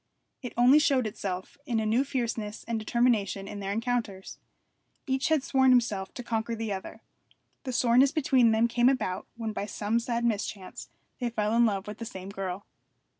It 0.41 0.53
only 0.57 0.79
showed 0.79 1.05
itself 1.05 1.59
in 1.67 1.79
a 1.79 1.85
new 1.85 2.03
fierceness 2.03 2.65
and 2.67 2.79
determination 2.79 3.47
in 3.47 3.59
their 3.59 3.71
encounters. 3.71 4.39
Each 5.05 5.27
had 5.27 5.43
sworn 5.43 5.69
to 5.69 5.73
himself 5.75 6.11
to 6.15 6.23
conquer 6.23 6.55
the 6.55 6.73
other. 6.73 7.03
The 7.65 7.71
soreness 7.71 8.11
between 8.11 8.49
them 8.49 8.67
came 8.67 8.89
about 8.89 9.27
when 9.37 9.53
by 9.53 9.67
some 9.67 9.99
sad 9.99 10.25
mischance 10.25 10.89
they 11.19 11.29
fell 11.29 11.55
in 11.55 11.67
love 11.67 11.85
with 11.85 11.99
the 11.99 12.05
same 12.05 12.29
girl. 12.29 12.65